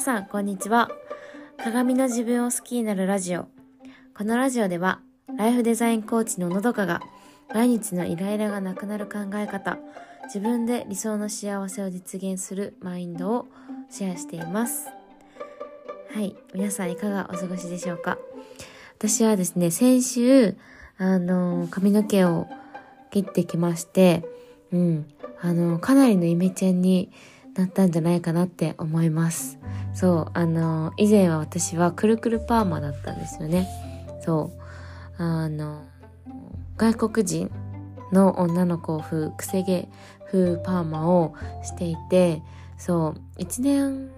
[0.00, 0.90] 皆さん、こんにちは。
[1.62, 3.48] 鏡の自分を好きになるラジオ。
[4.16, 5.02] このラジオでは、
[5.36, 7.02] ライフデザインコーチののどかが、
[7.52, 9.76] 毎日のイライラがなくなる考え方、
[10.24, 13.48] 自分で理想の幸せを実現するマインドを
[13.90, 14.88] シェアしています。
[16.14, 16.34] はい。
[16.54, 18.16] 皆さんいかがお過ごしでしょうか？
[18.96, 20.56] 私はですね、先週、
[20.96, 22.46] あの、髪の毛を
[23.10, 24.24] 切ってきまして、
[24.72, 25.06] うん。
[25.42, 27.12] あの、かなりのイメチェンに
[27.54, 29.58] なったんじゃないかなって思います。
[29.94, 33.68] そう、あの、以前は私はくるくるパーマだったんですよね。
[34.20, 34.50] そ
[35.18, 35.84] う、あの、
[36.76, 37.50] 外国人
[38.12, 39.88] の女の子風、くせ毛
[40.30, 42.42] 風パーマをしていて、
[42.78, 44.10] そう、1年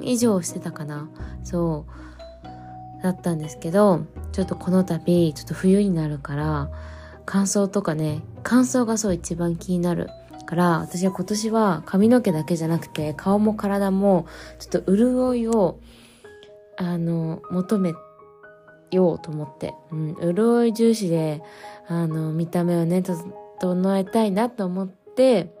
[0.00, 1.08] 以上してたかな。
[1.42, 6.70] そう、だったんですけど、ちょっとこの度、ちょっと冬になるから、
[7.26, 10.08] 乾燥とかね、乾燥がそう一番気になる
[10.42, 14.26] から私は今年は髪の毛だけじゃなくて顔も体も
[14.58, 15.78] ちょっと潤いを
[16.76, 17.94] あの求め
[18.90, 21.42] ようと思って、うん、潤い重視で
[21.88, 25.52] あの見た目をね整えたいなと思って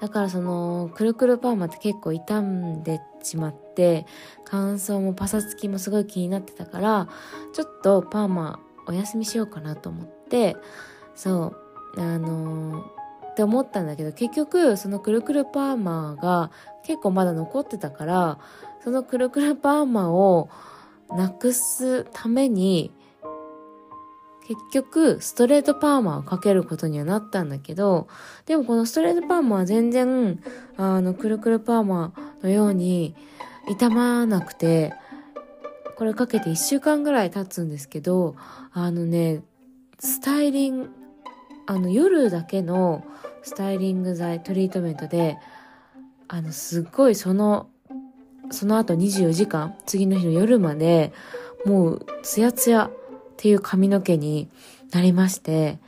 [0.00, 4.04] だからそのくるくるパーマって結構傷んでしまって
[4.44, 7.08] 乾燥もパサつきもすごい気になってたから
[7.52, 10.56] ちょっとパーマお休みしようかなと思って
[11.14, 11.54] そ
[11.96, 12.84] うあの
[13.32, 16.50] って思ったんだけど結局そのくるくるパーマが
[16.84, 18.38] 結構まだ残ってたから
[18.84, 20.50] そのくるくるパーマを
[21.10, 22.92] なくすために
[24.46, 28.08] 結局ストレートパーマをかけることにはなったんだけど
[28.44, 30.42] でもこのストレートパーマは全然
[30.76, 33.14] あのくるくるパーマのように
[33.68, 34.92] 傷まなくて
[35.96, 38.34] これかけて1週間ぐらい経つんですけど
[38.72, 39.42] あのね
[40.00, 41.01] スタイリング
[41.66, 43.04] あの夜だけの
[43.42, 45.38] スタイリング剤トリートメントで
[46.28, 47.68] あのすっごいその
[48.50, 51.12] その後24時間次の日の夜まで
[51.64, 52.90] もうツヤツヤっ
[53.36, 54.48] ていう髪の毛に
[54.92, 55.78] なりまして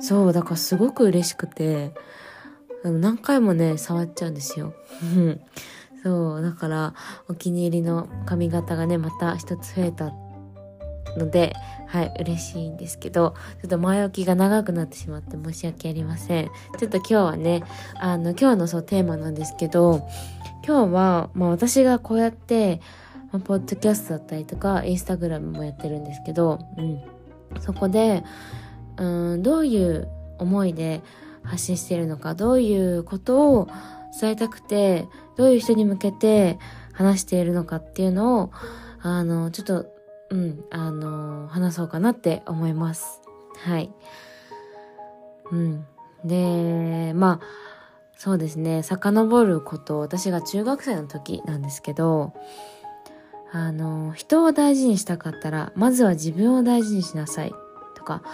[0.00, 1.92] そうだからすごく嬉しくて
[2.82, 4.74] 何回もね触っちゃうんですよ。
[6.02, 6.94] そうだから
[7.28, 10.23] お気に入りの髪型がねまた一つ増えたって
[11.16, 11.54] ので、
[11.86, 16.50] はい、嬉しいんですけど、ちょっと前置きが長くなってしまって申し訳ありません。
[16.78, 17.62] ちょっと今日はね、
[18.00, 20.08] あの、今日のそうテーマなんですけど、
[20.66, 22.80] 今日は、まあ私がこうやって、
[23.30, 27.00] まあ、ポッドキャストだったりとか、インスタグラムもやってるんですけど、うん。
[27.60, 28.24] そこで、
[28.96, 31.02] うん、どういう思いで
[31.42, 33.68] 発信しているのか、どういうことを
[34.20, 36.58] 伝えたくて、どういう人に向けて
[36.92, 38.50] 話しているのかっていうのを、
[39.02, 39.86] あの、ちょっと
[40.34, 43.20] うん、あのー、話そうかなって思います。
[43.56, 43.92] はい。
[45.52, 45.86] うん。
[46.24, 47.46] で、まあ、
[48.16, 52.32] そうですね、遡ること、私が中学生の時なんですけど、
[53.52, 57.54] あの、人を大事にしたかったら、まずは自分を大事にしなさい。
[57.94, 58.24] とか、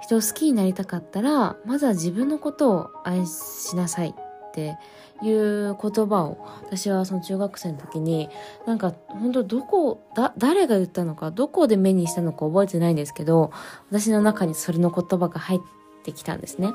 [0.00, 4.14] 人を好きになりたかったら、まずは自分のことを愛しなさい
[4.54, 8.28] っていう言葉を私はその中学生の時に
[8.66, 13.50] なんか本当どこだ誰が言ったのかどこで目にしたのか覚えてないんですけど
[13.90, 15.60] 私の中にそれの言葉が入っ
[16.04, 16.70] てきたんですね。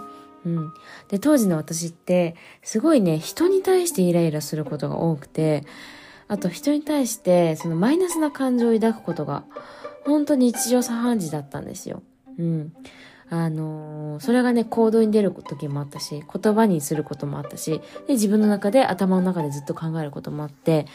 [0.46, 0.74] うん、
[1.10, 5.66] で当時の私ってすごいね人に対してイライラすることが多くて
[6.30, 9.44] あと人に対してそのマイナスな感情を抱くことが
[10.06, 12.04] 本当に日常茶飯事だったんですよ。
[12.38, 12.74] うん。
[13.32, 20.88] あのー、それがね、行動に出る時もあったし、言葉にすることもあったし、で、自分の中で、頭の中でずっと考えることもあって、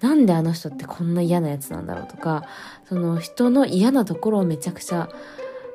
[0.00, 2.44] なんであの人ってこんな嫌なやつなんだろうとか、
[2.88, 5.08] その人の嫌なところをめちゃくちゃ、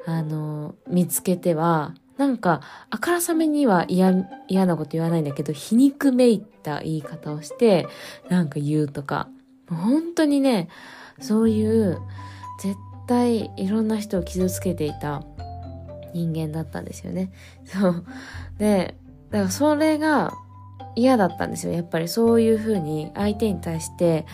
[0.06, 7.90] あのー、見つけては、なんか、あからさめには嫌、嫌なこと言わないんだけど、皮肉めいた言い方をして、
[8.30, 9.28] なんか言うとか、
[9.70, 10.70] 本当にね、
[11.20, 12.00] そういう、
[12.62, 15.24] 絶対いろんな人を傷つけていた
[16.16, 17.32] 人間だったんですよね。
[17.66, 18.06] そう。
[18.58, 18.96] で、
[19.32, 20.34] だからそれが
[20.96, 21.74] 嫌だったんですよ。
[21.74, 24.26] やっぱりそういうふうに相手に対して、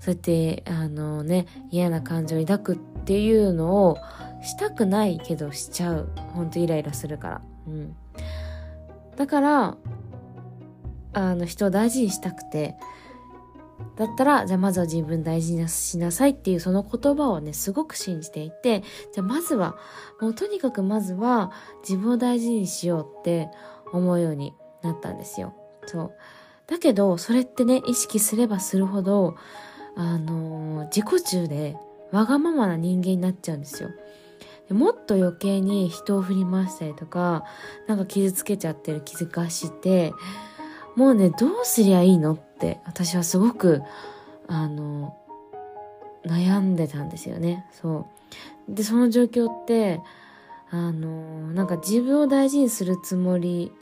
[0.00, 3.98] そうやって、あのね、嫌な感情を抱くっていうのを
[4.42, 6.10] したくないけどしちゃう。
[6.34, 7.40] ほんとイライラするから。
[7.68, 7.94] うん。
[9.14, 9.76] だから、
[11.12, 12.74] あの、人を大事にしたくて、
[13.96, 18.82] だったら、じゃあまずは自分大事にしなさいっていうその言葉をね、すごく信じていて、
[19.12, 19.76] じゃあまずは、
[20.20, 21.52] もうとにかくまずは
[21.82, 23.48] 自分を大事にしようって
[23.92, 25.54] 思うようになったんですよ。
[25.86, 26.12] そう。
[26.66, 29.36] だけど、それってね、意識すればするほど、
[29.94, 31.76] あのー、自己中で
[32.12, 33.90] わがままな人間になっちゃうんですよ。
[34.70, 37.44] もっと余計に人を振り回したりとか、
[37.86, 40.14] なんか傷つけちゃってる気づかして、
[40.96, 43.82] もうね、どうすりゃいいのって私はすごく
[44.46, 45.16] あの
[46.24, 47.66] 悩んでたんですよね。
[47.72, 48.06] そ
[48.68, 48.74] う。
[48.74, 50.00] でその状況って
[50.70, 53.72] あのなんか自分を大事にするつもり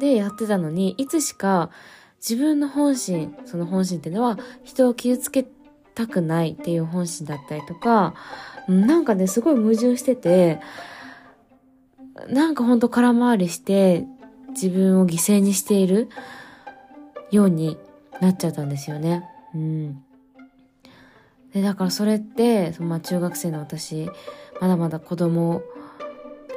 [0.00, 1.70] でやってたのにいつしか
[2.18, 5.46] 自分の本心その本心っていうのは人を傷つけ
[5.94, 8.14] たくないっていう本心だったりとか
[8.68, 10.60] なんかねすごい矛盾してて
[12.28, 14.04] なんかほんと空回りして
[14.50, 16.08] 自分を犠牲にしている
[17.30, 17.78] ように
[18.20, 19.24] なっちゃったんですよね。
[19.54, 20.02] うん。
[21.52, 24.08] で、だからそれってその、まあ中学生の私、
[24.60, 25.62] まだまだ子供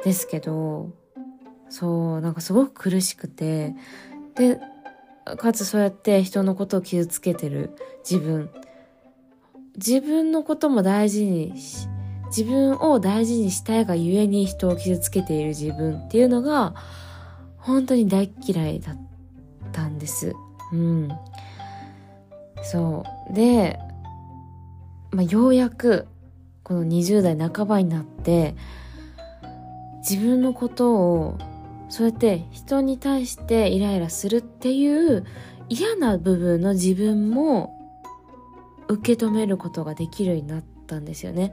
[0.04, 0.90] ですけど、
[1.68, 3.74] そう、なんかすごく苦しくて、
[4.34, 4.60] で、
[5.38, 7.70] かつそうやって人のことを傷つけてる
[8.08, 8.50] 自分。
[9.76, 11.88] 自分のことも大事にし、
[12.26, 16.74] 自分を大事にしたいがゆえに人を傷つけている自分っていうのが、
[17.58, 18.96] 本当に大嫌いだっ
[19.72, 20.34] たんです。
[20.72, 21.08] うん。
[22.62, 23.34] そう。
[23.34, 23.78] で、
[25.10, 26.06] まあ、ようやく、
[26.62, 28.54] この20代半ばになって、
[30.08, 31.38] 自分のことを、
[31.88, 35.26] そうやって人に対してイライラするっていう
[35.68, 37.78] 嫌な部分の自分も
[38.88, 41.52] 受け止めることができるようになったんですよね。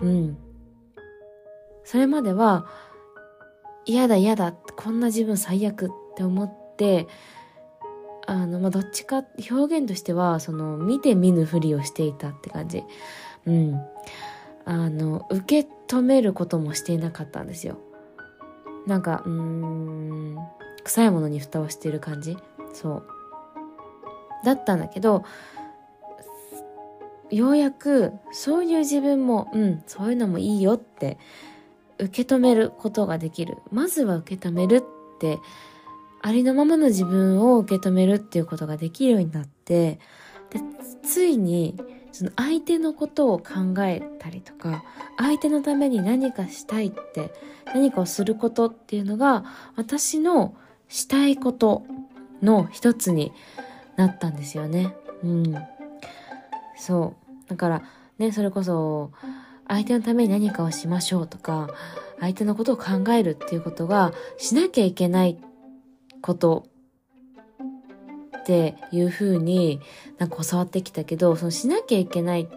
[0.00, 0.36] うん。
[1.84, 2.66] それまでは、
[3.84, 7.06] 嫌だ嫌だ、こんな自分最悪って思って、
[8.26, 12.82] あの、まあ、どっちか、表現としては、その、見て見ぬふりをしていたって感じ。
[13.46, 13.80] うん。
[14.64, 17.78] あの、受け止めることもしていなかったんですよ。
[18.86, 20.36] なんか、うん、
[20.84, 22.36] 臭いものに蓋をしている感じ
[22.72, 23.06] そう。
[24.44, 25.24] だったんだけど、
[27.30, 31.18] ようやく、そういう自分も、うん、そういうのもいいよって
[31.98, 33.58] 受け止めることができる。
[33.70, 35.38] まずは受け止めるって、
[36.26, 40.00] ありのままの自分を受け止めるっていうことができるようになって、
[40.50, 40.60] で、
[41.04, 41.78] ついに、
[42.10, 44.82] その相手のことを考えたりとか、
[45.18, 47.32] 相手のために何かしたいって、
[47.66, 49.44] 何かをすることっていうのが、
[49.76, 50.56] 私の
[50.88, 51.84] したいこと
[52.42, 53.30] の一つに
[53.94, 54.96] なったんですよね。
[55.22, 55.54] うん。
[56.76, 57.14] そ
[57.46, 57.48] う。
[57.48, 57.82] だから、
[58.18, 59.12] ね、それこそ、
[59.68, 61.68] 相手のために何かをしましょうとか、
[62.18, 65.38] 相手のことを考えるっていうことがしなきゃいけない
[66.22, 66.66] こと
[68.38, 69.80] っていうふうに
[70.18, 72.48] なんか教わってきたけど、そのしなきゃいけない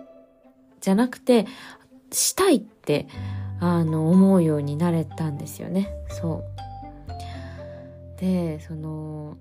[0.81, 1.45] じゃなくて、
[2.11, 3.07] したいって、
[3.59, 5.89] あの、思うようになれたんですよね。
[6.09, 6.43] そ
[8.17, 8.21] う。
[8.21, 9.37] で、その、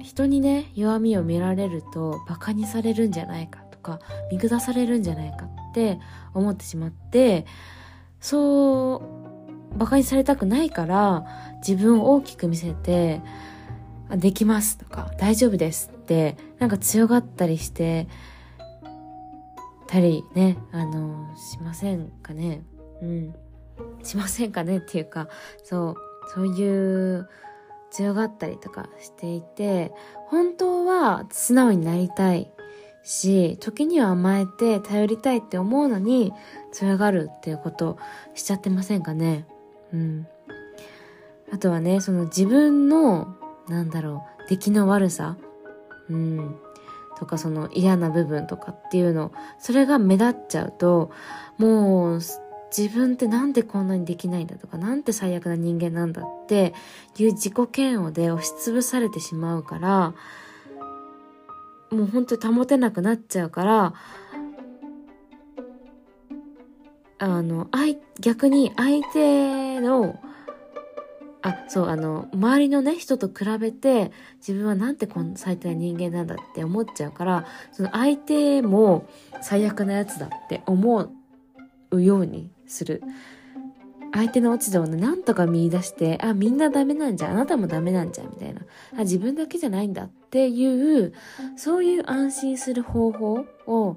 [0.00, 6.00] 人にね、弱みを見られると馬鹿にされるんじゃないかとか、見下されるんじゃないかって
[6.34, 7.46] 思ってしまって、
[8.20, 11.24] そう、馬鹿にされたくないから、
[11.66, 13.20] 自分を大きく見せて、
[14.10, 18.08] できますとか、大丈夫ですって、なんか強がったりして、
[19.86, 22.62] たりね、あの、しませんかね。
[23.02, 23.34] うん。
[24.02, 25.28] しませんかねっていうか、
[25.64, 25.96] そう、
[26.34, 27.28] そういう
[27.90, 29.92] 強がったりとかしていて、
[30.28, 32.50] 本当は素直になりたい
[33.02, 36.32] し、時には甘えて頼りたいって思うのに
[36.72, 37.98] 強がるっていうこと
[38.34, 39.46] しちゃってませんかね。
[39.92, 40.26] うん。
[41.52, 43.36] あとはね、その自分の、
[43.72, 45.36] なんだろう、出来の悪さ、
[46.10, 46.56] うん、
[47.18, 51.10] とかその嫌な部分とかっていうの、それが目立っちゃうと、
[51.56, 52.20] もう
[52.76, 56.74] 自分ってなんでこんなにできないんだとか、なんて最悪な人間なんだって
[57.18, 60.14] いう自己嫌悪で押しつぶされてしまうから、
[61.90, 63.94] もう本当に保てなくなっちゃうから、
[67.18, 67.68] あの、
[68.20, 70.18] 逆に相手の、
[71.42, 79.06] あ、そう、あの、周りのね、人と比べて、自分はなんてこん最低な人間なんだって思っちゃうから、その相手も
[79.40, 81.10] 最悪なやつだって思
[81.90, 83.02] うようにする。
[84.14, 88.60] 相手の落ち度をね、なんとか見出して、あ、みんなダメなんじゃ、あなたもダメなんじゃ、みたいな。
[88.96, 91.14] あ、自分だけじゃないんだっていう、
[91.56, 93.96] そういう安心する方法を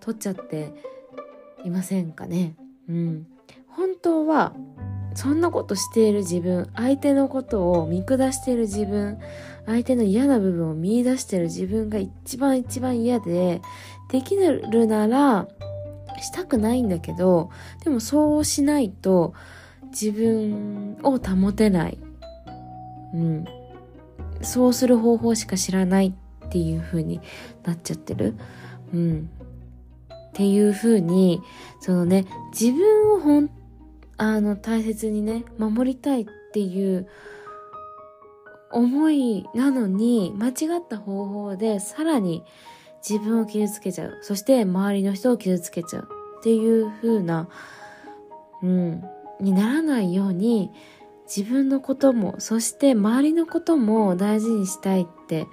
[0.00, 0.74] 取っちゃって
[1.64, 2.54] いませんかね。
[2.88, 3.26] うん。
[3.68, 4.54] 本当は、
[5.14, 9.18] そんなことしている自分、相手のことを見下している自分、
[9.66, 13.60] 相手の嫌な部分を見出している自分が一番一番嫌で、
[14.10, 15.48] できるなら、
[16.20, 17.50] したくないんだけど、
[17.84, 19.34] でもそうしないと
[19.90, 21.98] 自分を保てない。
[23.14, 23.44] うん。
[24.42, 26.14] そうする方法しか知らない
[26.46, 27.20] っていう風に
[27.64, 28.34] なっちゃってる。
[28.92, 29.30] うん。
[30.10, 31.42] っていう風に、
[31.80, 33.50] そのね、自分をほん、
[34.20, 37.08] あの、大切にね、守りたいっていう
[38.70, 42.44] 思いなのに、間違った方法でさらに
[43.08, 44.18] 自分を傷つけちゃう。
[44.20, 46.08] そして周りの人を傷つけちゃう。
[46.40, 47.48] っていう風な、
[48.62, 49.02] うん、
[49.40, 50.70] にならないように、
[51.24, 55.46] 自分のことも、そして周りのことも大事にしたいって、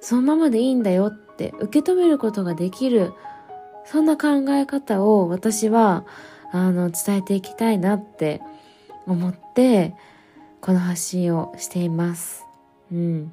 [0.00, 3.12] そのままでいいんだよって受け止めることができる、
[3.84, 6.06] そんな考え方を私は、
[6.54, 8.40] あの、伝えていきたいなって
[9.08, 9.92] 思って、
[10.60, 12.44] この発信をしています。
[12.92, 13.32] うん。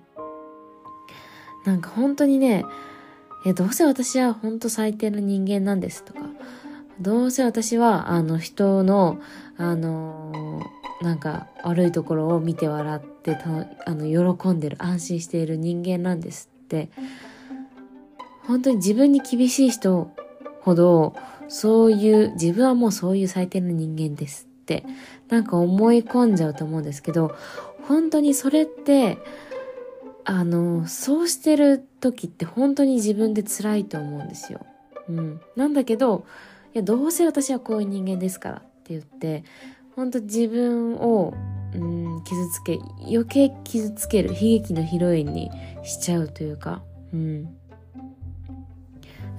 [1.64, 2.66] なんか本当にね、
[3.46, 6.22] え、どうせ私は本当最低な人間なんですとか、
[7.00, 9.20] どうせ私は、あの、人の、
[9.56, 16.90] あのー、なんか悪いところを見て笑ってた、あの、喜んでる、安心している人間なんですって、
[18.48, 20.10] 本当に自分に厳しい人
[20.62, 21.16] ほど、
[21.52, 24.86] そういう、自分はもうそういう最低な人間ですって、
[25.28, 27.36] なんか思い込んじゃうと思うんですけど、
[27.90, 29.18] 本当にそれって、
[30.24, 34.62] あの、そうしてる時って本当に自分で辛いと思うんですよ。
[35.10, 35.42] うん。
[35.58, 36.26] なんだけど、
[36.74, 39.44] いや、どうせ私はこういう人間ですからって言って、
[39.98, 41.34] 本当自分を、
[41.74, 45.52] うん、傷つけ、余計傷つける悲劇のヒロインに
[45.84, 46.82] しちゃうというか、
[47.14, 47.58] うん。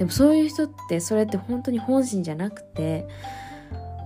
[0.02, 3.06] でもそういう人ってそれって本当に本心じゃなくて、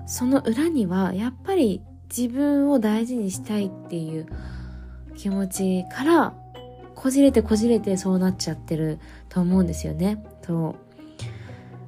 [0.07, 1.81] その裏にはやっぱり
[2.15, 4.27] 自分を大事にしたいっていう
[5.17, 6.35] 気持ちから
[6.95, 8.99] こじれてこじれてそうなっちゃってる
[9.31, 10.23] と思うんですよね。
[10.47, 10.77] そ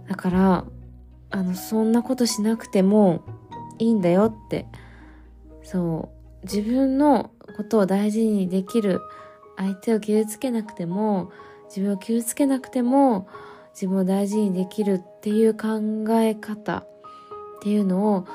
[0.07, 0.09] う。
[0.09, 0.65] だから、
[1.29, 3.21] あの、そんなことしなくても
[3.79, 4.65] いいんだよって。
[5.65, 6.09] そ
[6.43, 6.47] う。
[6.47, 9.03] 自分のことを大事にできる
[9.59, 11.31] 相手を傷つけなくても、
[11.67, 13.29] 自分を傷つけなくても、
[13.79, 15.79] 自分を大事にできるっていう考
[16.21, 16.87] え方っ
[17.63, 18.27] ていうのを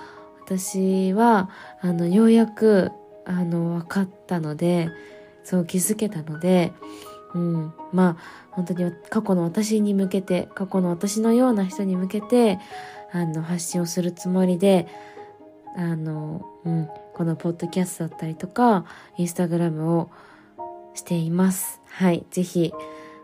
[0.46, 1.50] 私は
[1.82, 2.92] あのようやく
[3.26, 4.88] あの分かったので
[5.44, 6.72] そう気づけたので、
[7.34, 12.58] うん、まあ本当に過去の私に向けて過去の私のような人に向けて
[13.12, 14.88] あの発信をするつもりで
[15.76, 18.86] あの、うん、このポッドキャストだったりとか
[19.18, 20.10] インスタグラムを
[20.94, 21.82] しています。
[21.88, 22.26] はい。
[22.30, 22.72] ぜひ、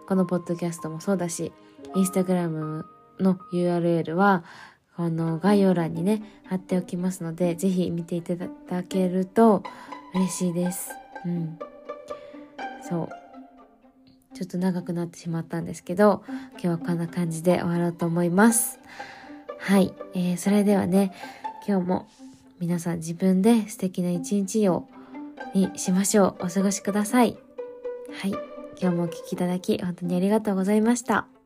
[0.08, 1.54] このポッドキャストもそうだし、
[1.96, 2.86] インスタグラム
[3.20, 4.44] の URL は
[5.00, 9.64] この概要欄にね、貼っておきますので、ぜひ見ていただけると
[10.14, 10.92] 嬉しいです。
[11.26, 11.58] うん。
[12.84, 13.10] そう。
[14.36, 18.80] ちょっと長くなってしまったんですけど、今日はこんな感じで終わろうと思います。
[19.58, 19.94] はい。
[20.14, 21.14] えー、それではね、
[21.66, 22.10] 今日も
[22.60, 24.90] 皆さん自分で素敵な一日を
[25.54, 26.46] にしましょう。
[26.46, 27.38] お過ごしください。
[28.22, 28.32] はい。
[28.82, 31.39] 今日もお聴きいただき本当にありがとうございました。